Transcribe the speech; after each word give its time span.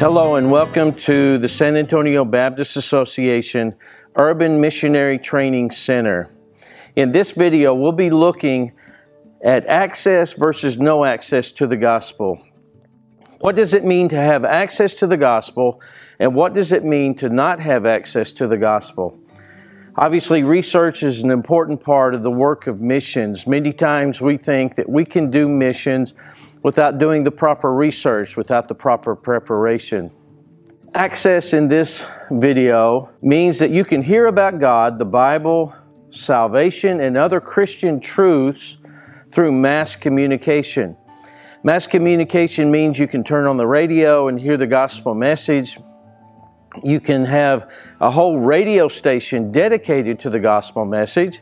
Hello, 0.00 0.36
and 0.36 0.50
welcome 0.50 0.92
to 0.92 1.36
the 1.36 1.46
San 1.46 1.76
Antonio 1.76 2.24
Baptist 2.24 2.78
Association 2.78 3.76
Urban 4.16 4.58
Missionary 4.58 5.18
Training 5.18 5.72
Center. 5.72 6.34
In 6.96 7.12
this 7.12 7.32
video, 7.32 7.74
we'll 7.74 7.92
be 7.92 8.08
looking 8.08 8.72
at 9.44 9.66
access 9.66 10.32
versus 10.32 10.78
no 10.78 11.04
access 11.04 11.52
to 11.52 11.66
the 11.66 11.76
gospel. 11.76 12.42
What 13.40 13.56
does 13.56 13.74
it 13.74 13.84
mean 13.84 14.08
to 14.08 14.16
have 14.16 14.42
access 14.42 14.94
to 14.94 15.06
the 15.06 15.18
gospel, 15.18 15.82
and 16.18 16.34
what 16.34 16.54
does 16.54 16.72
it 16.72 16.82
mean 16.82 17.14
to 17.16 17.28
not 17.28 17.60
have 17.60 17.84
access 17.84 18.32
to 18.32 18.46
the 18.46 18.56
gospel? 18.56 19.18
Obviously, 19.96 20.42
research 20.42 21.02
is 21.02 21.20
an 21.20 21.30
important 21.30 21.84
part 21.84 22.14
of 22.14 22.22
the 22.22 22.30
work 22.30 22.66
of 22.66 22.80
missions. 22.80 23.46
Many 23.46 23.74
times 23.74 24.22
we 24.22 24.38
think 24.38 24.76
that 24.76 24.88
we 24.88 25.04
can 25.04 25.30
do 25.30 25.46
missions 25.46 26.14
without 26.62 26.98
doing 26.98 27.24
the 27.24 27.30
proper 27.30 27.72
research, 27.72 28.36
without 28.36 28.68
the 28.68 28.74
proper 28.74 29.16
preparation. 29.16 30.10
Access 30.94 31.52
in 31.52 31.68
this 31.68 32.06
video 32.30 33.10
means 33.22 33.58
that 33.60 33.70
you 33.70 33.84
can 33.84 34.02
hear 34.02 34.26
about 34.26 34.58
God, 34.58 34.98
the 34.98 35.04
Bible, 35.04 35.74
salvation, 36.10 37.00
and 37.00 37.16
other 37.16 37.40
Christian 37.40 38.00
truths 38.00 38.76
through 39.30 39.52
mass 39.52 39.94
communication. 39.96 40.96
Mass 41.62 41.86
communication 41.86 42.70
means 42.70 42.98
you 42.98 43.06
can 43.06 43.22
turn 43.22 43.46
on 43.46 43.56
the 43.56 43.66
radio 43.66 44.28
and 44.28 44.40
hear 44.40 44.56
the 44.56 44.66
gospel 44.66 45.14
message. 45.14 45.78
You 46.82 47.00
can 47.00 47.24
have 47.24 47.70
a 48.00 48.10
whole 48.10 48.38
radio 48.38 48.88
station 48.88 49.52
dedicated 49.52 50.18
to 50.20 50.30
the 50.30 50.40
gospel 50.40 50.84
message, 50.84 51.40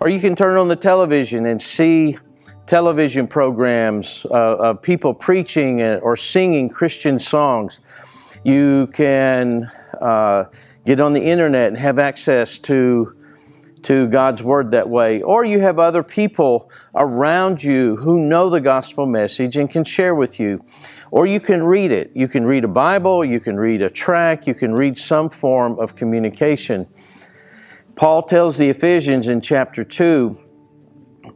or 0.00 0.08
you 0.08 0.20
can 0.20 0.36
turn 0.36 0.56
on 0.56 0.68
the 0.68 0.76
television 0.76 1.46
and 1.46 1.60
see 1.60 2.18
television 2.66 3.26
programs 3.26 4.26
uh, 4.30 4.34
of 4.34 4.82
people 4.82 5.14
preaching 5.14 5.82
or 5.82 6.16
singing 6.16 6.68
Christian 6.68 7.18
songs. 7.18 7.80
You 8.42 8.88
can 8.92 9.70
uh, 10.00 10.44
get 10.84 11.00
on 11.00 11.12
the 11.12 11.22
internet 11.22 11.68
and 11.68 11.78
have 11.78 11.98
access 11.98 12.58
to 12.60 13.16
to 13.84 14.08
God's 14.08 14.42
Word 14.42 14.70
that 14.70 14.88
way. 14.88 15.20
Or 15.20 15.44
you 15.44 15.60
have 15.60 15.78
other 15.78 16.02
people 16.02 16.70
around 16.94 17.62
you 17.62 17.96
who 17.96 18.18
know 18.24 18.48
the 18.48 18.60
gospel 18.60 19.04
message 19.04 19.56
and 19.56 19.70
can 19.70 19.84
share 19.84 20.14
with 20.14 20.40
you. 20.40 20.64
Or 21.10 21.26
you 21.26 21.38
can 21.38 21.62
read 21.62 21.92
it. 21.92 22.10
You 22.14 22.26
can 22.26 22.46
read 22.46 22.64
a 22.64 22.68
Bible, 22.68 23.24
you 23.24 23.40
can 23.40 23.58
read 23.58 23.82
a 23.82 23.90
tract, 23.90 24.46
you 24.46 24.54
can 24.54 24.74
read 24.74 24.98
some 24.98 25.28
form 25.28 25.78
of 25.78 25.96
communication. 25.96 26.88
Paul 27.94 28.22
tells 28.22 28.56
the 28.56 28.70
Ephesians 28.70 29.28
in 29.28 29.40
chapter 29.40 29.84
2 29.84 30.38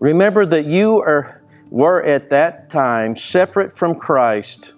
Remember 0.01 0.47
that 0.47 0.65
you 0.65 1.01
are, 1.01 1.43
were 1.71 2.03
at 2.05 2.31
that 2.31 2.71
time 2.71 3.17
separate 3.17 3.73
from 3.73 3.97
Christ, 3.97 4.73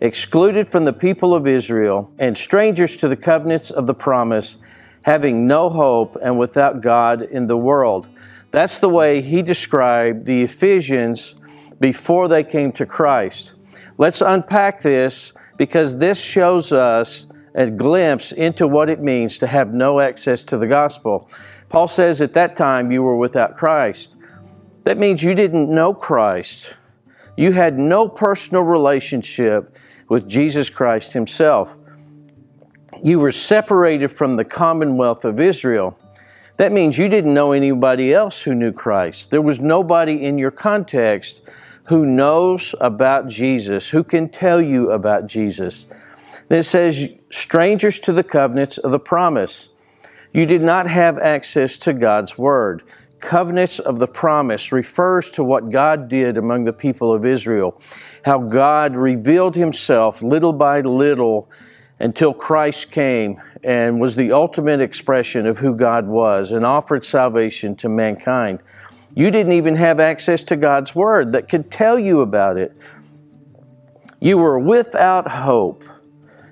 excluded 0.00 0.68
from 0.68 0.84
the 0.84 0.92
people 0.92 1.34
of 1.34 1.46
Israel, 1.46 2.10
and 2.18 2.36
strangers 2.36 2.96
to 2.96 3.08
the 3.08 3.16
covenants 3.16 3.70
of 3.70 3.86
the 3.86 3.94
promise, 3.94 4.56
having 5.02 5.46
no 5.46 5.68
hope 5.68 6.16
and 6.22 6.38
without 6.38 6.80
God 6.80 7.20
in 7.20 7.46
the 7.46 7.58
world. 7.58 8.08
That's 8.50 8.78
the 8.78 8.88
way 8.88 9.20
he 9.20 9.42
described 9.42 10.24
the 10.24 10.42
Ephesians 10.42 11.34
before 11.78 12.28
they 12.28 12.44
came 12.44 12.72
to 12.72 12.86
Christ. 12.86 13.52
Let's 13.98 14.22
unpack 14.22 14.80
this 14.80 15.32
because 15.56 15.98
this 15.98 16.22
shows 16.22 16.72
us 16.72 17.26
a 17.54 17.70
glimpse 17.70 18.32
into 18.32 18.66
what 18.66 18.88
it 18.88 19.00
means 19.00 19.38
to 19.38 19.46
have 19.46 19.74
no 19.74 20.00
access 20.00 20.42
to 20.44 20.56
the 20.56 20.66
gospel. 20.66 21.30
Paul 21.68 21.88
says 21.88 22.20
at 22.20 22.32
that 22.32 22.56
time 22.56 22.90
you 22.90 23.02
were 23.02 23.16
without 23.16 23.56
Christ. 23.56 24.13
That 24.84 24.98
means 24.98 25.22
you 25.22 25.34
didn't 25.34 25.70
know 25.70 25.94
Christ. 25.94 26.76
You 27.36 27.52
had 27.52 27.78
no 27.78 28.08
personal 28.08 28.62
relationship 28.62 29.76
with 30.08 30.28
Jesus 30.28 30.70
Christ 30.70 31.14
Himself. 31.14 31.78
You 33.02 33.18
were 33.18 33.32
separated 33.32 34.08
from 34.08 34.36
the 34.36 34.44
commonwealth 34.44 35.24
of 35.24 35.40
Israel. 35.40 35.98
That 36.58 36.70
means 36.70 36.98
you 36.98 37.08
didn't 37.08 37.34
know 37.34 37.52
anybody 37.52 38.14
else 38.14 38.42
who 38.42 38.54
knew 38.54 38.72
Christ. 38.72 39.30
There 39.30 39.42
was 39.42 39.58
nobody 39.58 40.24
in 40.24 40.38
your 40.38 40.52
context 40.52 41.42
who 41.84 42.06
knows 42.06 42.74
about 42.80 43.28
Jesus, 43.28 43.90
who 43.90 44.04
can 44.04 44.28
tell 44.28 44.60
you 44.60 44.90
about 44.90 45.26
Jesus. 45.26 45.86
Then 46.48 46.60
it 46.60 46.64
says, 46.64 47.08
strangers 47.30 47.98
to 48.00 48.12
the 48.12 48.22
covenants 48.22 48.78
of 48.78 48.90
the 48.90 49.00
promise. 49.00 49.70
You 50.32 50.46
did 50.46 50.62
not 50.62 50.86
have 50.88 51.18
access 51.18 51.76
to 51.78 51.92
God's 51.92 52.38
Word 52.38 52.82
covenants 53.24 53.78
of 53.78 53.98
the 53.98 54.06
promise 54.06 54.70
refers 54.70 55.30
to 55.32 55.42
what 55.42 55.70
God 55.70 56.08
did 56.08 56.36
among 56.36 56.64
the 56.64 56.72
people 56.72 57.12
of 57.12 57.24
Israel, 57.24 57.80
how 58.24 58.38
God 58.38 58.94
revealed 58.94 59.56
himself 59.56 60.22
little 60.22 60.52
by 60.52 60.80
little 60.82 61.50
until 61.98 62.34
Christ 62.34 62.90
came 62.90 63.40
and 63.62 63.98
was 63.98 64.14
the 64.14 64.30
ultimate 64.30 64.80
expression 64.80 65.46
of 65.46 65.58
who 65.58 65.74
God 65.74 66.06
was 66.06 66.52
and 66.52 66.64
offered 66.66 67.04
salvation 67.04 67.74
to 67.76 67.88
mankind. 67.88 68.60
You 69.14 69.30
didn't 69.30 69.52
even 69.52 69.76
have 69.76 70.00
access 70.00 70.42
to 70.44 70.56
God's 70.56 70.94
Word 70.94 71.32
that 71.32 71.48
could 71.48 71.70
tell 71.70 71.98
you 71.98 72.20
about 72.20 72.58
it. 72.58 72.76
You 74.20 74.38
were 74.38 74.58
without 74.58 75.28
hope 75.28 75.82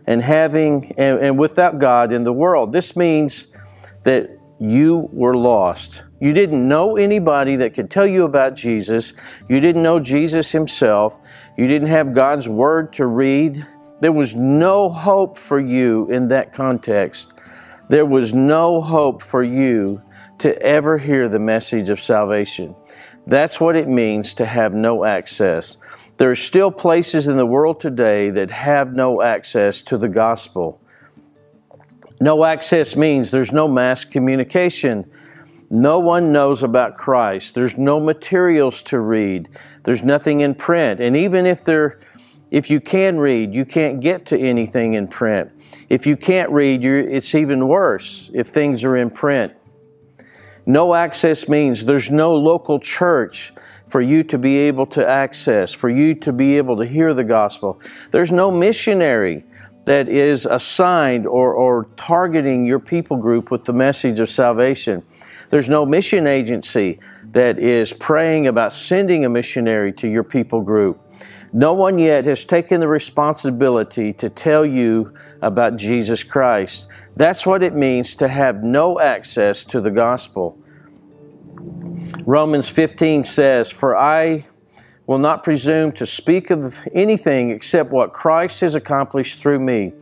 and 0.07 0.23
having 0.23 0.93
and, 0.97 1.19
and 1.19 1.39
without 1.39 1.79
God 1.79 2.13
in 2.13 2.25
the 2.25 2.33
world. 2.33 2.73
This 2.73 2.97
means 2.97 3.49
that 4.05 4.31
you 4.63 5.09
were 5.13 5.35
lost. 5.35 6.05
You 6.21 6.33
didn't 6.33 6.69
know 6.69 6.97
anybody 6.97 7.57
that 7.57 7.75
could 7.75 7.91
tell 7.91 8.07
you 8.07 8.23
about 8.23 8.55
Jesus. 8.55 9.13
You 9.49 9.59
didn't 9.59 9.83
know 9.83 9.99
Jesus 9.99 10.53
himself. 10.53 11.19
You 11.59 11.67
didn't 11.67 11.89
have 11.89 12.15
God's 12.15 12.49
word 12.49 12.93
to 12.93 13.07
read. 13.07 13.67
There 14.01 14.13
was 14.13 14.37
no 14.37 14.89
hope 14.89 15.37
for 15.37 15.59
you 15.59 16.09
in 16.11 16.29
that 16.29 16.53
context. 16.53 17.35
There 17.89 18.07
was 18.07 18.33
no 18.33 18.81
hope 18.81 19.21
for 19.21 19.43
you 19.43 20.01
to 20.39 20.57
ever 20.63 20.97
hear 20.97 21.29
the 21.29 21.41
message 21.41 21.89
of 21.89 22.01
salvation. 22.01 22.77
That's 23.27 23.61
what 23.61 23.75
it 23.75 23.89
means 23.89 24.35
to 24.35 24.47
have 24.47 24.73
no 24.73 25.05
access. 25.05 25.77
There 26.19 26.31
are 26.31 26.37
still 26.37 26.71
places 26.71 27.27
in 27.27 27.37
the 27.37 27.47
world 27.47 27.81
today 27.81 28.31
that 28.31 28.53
have 28.53 28.95
no 28.95 29.23
access 29.23 29.83
to 29.83 29.99
the 29.99 30.09
gospel. 30.09 30.81
No 32.23 32.45
access 32.45 32.95
means 32.95 33.33
there's 33.33 33.53
no 33.53 33.67
mass 33.67 34.05
communication. 34.05 35.11
No 35.69 35.99
one 35.99 36.31
knows 36.31 36.63
about 36.63 36.97
Christ. 36.97 37.57
There's 37.57 37.77
no 37.77 37.99
materials 37.99 38.81
to 38.85 39.01
read. 39.01 39.49
There's 39.83 40.05
nothing 40.05 40.41
in 40.41 40.55
print. 40.55 41.01
And 41.01 41.17
even 41.17 41.47
if 41.47 41.65
there 41.65 41.99
if 42.53 42.71
you 42.71 42.79
can 42.79 43.19
read, 43.19 43.53
you 43.53 43.65
can't 43.65 44.01
get 44.01 44.25
to 44.27 44.39
anything 44.39 44.95
in 44.95 45.09
print. 45.09 45.51
If 45.89 46.07
you 46.07 46.17
can't 46.17 46.49
read, 46.53 46.85
it's 46.85 47.35
even 47.35 47.67
worse 47.67 48.31
if 48.33 48.47
things 48.47 48.85
are 48.85 48.97
in 48.97 49.11
print. 49.11 49.55
No 50.65 50.95
access 50.95 51.49
means 51.49 51.87
there's 51.87 52.09
no 52.09 52.37
local 52.37 52.79
church 52.79 53.53
for 53.89 54.01
you 54.01 54.23
to 54.23 54.39
be 54.39 54.59
able 54.59 54.87
to 54.87 55.05
access, 55.05 55.73
for 55.73 55.91
you 55.91 56.15
to 56.15 56.33
be 56.33 56.57
able 56.57 56.77
to 56.77 56.87
hear 56.87 57.15
the 57.15 57.25
gospel. 57.25 57.81
There's 58.13 58.31
no 58.31 58.53
missionary 58.53 59.45
that 59.85 60.09
is 60.09 60.47
assigned 60.47 61.27
or, 61.27 61.55
or 61.55 61.87
targeting 61.97 62.65
your 62.65 62.79
people 62.79 63.17
group 63.17 63.51
with 63.51 63.65
the 63.65 63.73
message 63.73 64.21
of 64.21 64.31
salvation. 64.31 65.03
There's 65.51 65.69
no 65.69 65.85
mission 65.85 66.27
agency 66.27 67.01
that 67.33 67.59
is 67.59 67.93
praying 67.93 68.47
about 68.47 68.73
sending 68.73 69.25
a 69.25 69.29
missionary 69.29 69.93
to 69.95 70.09
your 70.09 70.25
people 70.25 70.61
group. 70.61 71.01
No 71.53 71.75
one 71.75 71.99
yet 71.99 72.25
has 72.25 72.47
taken 72.47 72.81
the 72.81 72.89
responsibility 72.89 74.15
to 74.15 74.31
tell 74.31 74.65
you 74.65 75.13
about 75.43 75.77
Jesus 75.77 76.23
Christ. 76.23 76.89
That's 77.17 77.45
what 77.45 77.63
it 77.63 77.75
means 77.75 78.15
to 78.17 78.29
have 78.29 78.65
no 78.65 78.99
access 78.99 79.63
to 79.65 79.81
the 79.81 79.91
gospel. 79.91 80.59
Romans 82.25 82.71
15 82.71 83.25
says, 83.25 83.71
For 83.71 83.97
I 83.97 84.47
will 85.07 85.19
not 85.19 85.45
presume 85.45 85.93
to 85.93 86.07
speak 86.07 86.51
of 86.51 86.87
anything 86.93 87.51
except 87.51 87.91
what 87.91 88.13
Christ 88.13 88.61
has 88.61 88.75
accomplished 88.75 89.39
through 89.39 89.61
me, 89.61 89.93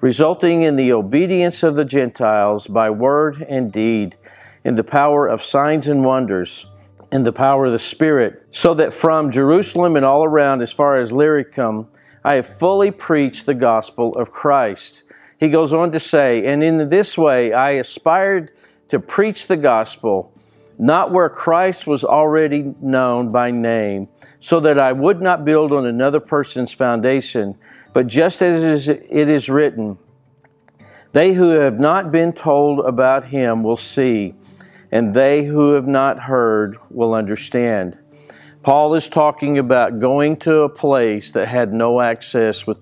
resulting 0.00 0.62
in 0.62 0.76
the 0.76 0.92
obedience 0.92 1.62
of 1.62 1.76
the 1.76 1.84
Gentiles 1.84 2.66
by 2.66 2.90
word 2.90 3.44
and 3.48 3.72
deed, 3.72 4.16
in 4.64 4.76
the 4.76 4.84
power 4.84 5.26
of 5.26 5.42
signs 5.42 5.88
and 5.88 6.04
wonders, 6.04 6.66
in 7.12 7.22
the 7.22 7.32
power 7.32 7.66
of 7.66 7.72
the 7.72 7.78
Spirit, 7.78 8.46
so 8.50 8.74
that 8.74 8.92
from 8.92 9.30
Jerusalem 9.30 9.96
and 9.96 10.04
all 10.04 10.24
around, 10.24 10.62
as 10.62 10.72
far 10.72 10.96
as 10.96 11.10
Illyricum, 11.12 11.88
I 12.24 12.36
have 12.36 12.48
fully 12.48 12.90
preached 12.90 13.46
the 13.46 13.54
gospel 13.54 14.14
of 14.16 14.30
Christ. 14.30 15.02
He 15.38 15.48
goes 15.48 15.72
on 15.72 15.92
to 15.92 16.00
say, 16.00 16.44
And 16.46 16.64
in 16.64 16.88
this 16.88 17.18
way 17.18 17.52
I 17.52 17.72
aspired 17.72 18.50
to 18.88 18.98
preach 18.98 19.46
the 19.46 19.56
gospel, 19.56 20.33
not 20.78 21.12
where 21.12 21.28
Christ 21.28 21.86
was 21.86 22.04
already 22.04 22.74
known 22.80 23.30
by 23.30 23.50
name 23.50 24.08
so 24.40 24.60
that 24.60 24.78
I 24.78 24.92
would 24.92 25.22
not 25.22 25.44
build 25.44 25.72
on 25.72 25.86
another 25.86 26.20
person's 26.20 26.72
foundation, 26.72 27.56
but 27.92 28.06
just 28.06 28.42
as 28.42 28.88
it 28.88 29.10
is 29.10 29.48
written, 29.48 29.98
they 31.12 31.32
who 31.32 31.50
have 31.50 31.78
not 31.78 32.10
been 32.10 32.32
told 32.32 32.80
about 32.80 33.24
him 33.24 33.62
will 33.62 33.76
see, 33.76 34.34
and 34.90 35.14
they 35.14 35.44
who 35.44 35.72
have 35.74 35.86
not 35.86 36.18
heard 36.18 36.76
will 36.90 37.14
understand. 37.14 37.96
Paul 38.64 38.94
is 38.94 39.08
talking 39.08 39.58
about 39.58 40.00
going 40.00 40.36
to 40.38 40.62
a 40.62 40.68
place 40.68 41.30
that 41.32 41.48
had 41.48 41.72
no 41.72 42.00
access 42.00 42.66
with, 42.66 42.78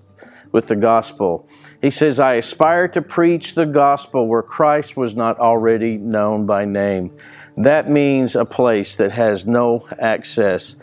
with 0.51 0.67
the 0.67 0.75
gospel. 0.75 1.47
He 1.83 1.89
says, 1.89 2.17
I 2.17 2.35
aspire 2.35 2.87
to 2.87 3.01
preach 3.01 3.55
the 3.55 3.65
gospel 3.65 4.25
where 4.25 4.41
Christ 4.41 4.95
was 4.95 5.15
not 5.15 5.37
already 5.37 5.97
known 5.97 6.45
by 6.45 6.63
name. 6.63 7.13
That 7.57 7.89
means 7.89 8.37
a 8.37 8.45
place 8.45 8.95
that 8.95 9.11
has 9.11 9.45
no 9.45 9.85
access. 9.99 10.77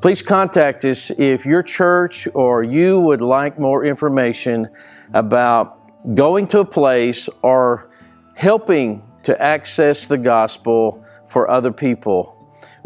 Please 0.00 0.22
contact 0.22 0.84
us 0.84 1.10
if 1.10 1.44
your 1.44 1.64
church 1.64 2.28
or 2.34 2.62
you 2.62 3.00
would 3.00 3.20
like 3.20 3.58
more 3.58 3.84
information 3.84 4.68
about 5.12 6.14
going 6.14 6.46
to 6.46 6.60
a 6.60 6.64
place 6.64 7.28
or 7.42 7.90
helping 8.34 9.02
to 9.24 9.42
access 9.42 10.06
the 10.06 10.18
gospel 10.18 11.04
for 11.26 11.50
other 11.50 11.72
people. 11.72 12.37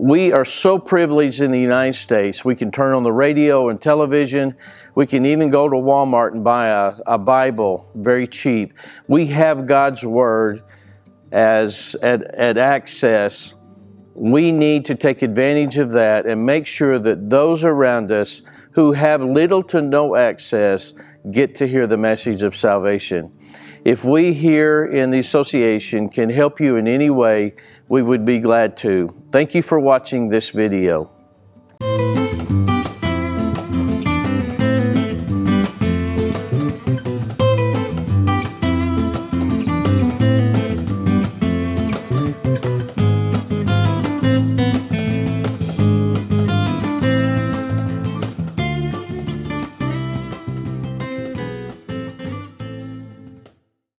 We 0.02 0.32
are 0.32 0.44
so 0.44 0.80
privileged 0.80 1.40
in 1.40 1.52
the 1.52 1.60
United 1.60 1.94
States. 1.94 2.44
We 2.44 2.56
can 2.56 2.72
turn 2.72 2.92
on 2.92 3.04
the 3.04 3.12
radio 3.12 3.68
and 3.68 3.80
television. 3.80 4.56
We 4.96 5.06
can 5.06 5.24
even 5.24 5.48
go 5.48 5.68
to 5.68 5.76
Walmart 5.76 6.32
and 6.32 6.42
buy 6.42 6.66
a, 6.70 6.94
a 7.06 7.18
Bible 7.18 7.88
very 7.94 8.26
cheap. 8.26 8.74
We 9.06 9.26
have 9.26 9.68
God's 9.68 10.04
Word 10.04 10.64
as 11.30 11.94
at, 12.02 12.24
at 12.34 12.58
access. 12.58 13.54
We 14.14 14.50
need 14.50 14.86
to 14.86 14.96
take 14.96 15.22
advantage 15.22 15.78
of 15.78 15.92
that 15.92 16.26
and 16.26 16.44
make 16.44 16.66
sure 16.66 16.98
that 16.98 17.30
those 17.30 17.62
around 17.62 18.10
us 18.10 18.42
who 18.72 18.94
have 18.94 19.22
little 19.22 19.62
to 19.62 19.80
no 19.80 20.16
access 20.16 20.94
get 21.30 21.54
to 21.58 21.68
hear 21.68 21.86
the 21.86 21.96
message 21.96 22.42
of 22.42 22.56
salvation. 22.56 23.32
If 23.84 24.04
we 24.04 24.32
here 24.32 24.84
in 24.84 25.10
the 25.10 25.18
association 25.18 26.08
can 26.08 26.30
help 26.30 26.60
you 26.60 26.76
in 26.76 26.86
any 26.86 27.10
way, 27.10 27.54
we 27.88 28.00
would 28.00 28.24
be 28.24 28.38
glad 28.38 28.76
to. 28.78 29.12
Thank 29.32 29.56
you 29.56 29.62
for 29.62 29.80
watching 29.80 30.28
this 30.28 30.50
video. 30.50 31.10